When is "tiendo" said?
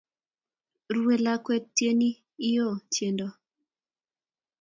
2.91-3.27